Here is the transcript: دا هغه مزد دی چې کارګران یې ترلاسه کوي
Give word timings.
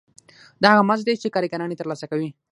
دا 0.61 0.67
هغه 0.73 0.83
مزد 0.89 1.05
دی 1.07 1.15
چې 1.21 1.33
کارګران 1.35 1.69
یې 1.71 1.79
ترلاسه 1.81 2.05
کوي 2.11 2.29